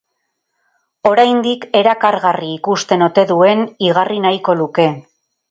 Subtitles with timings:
[1.09, 4.91] Oraindik erakargarri ikusten ote duen igarri nahiko luke.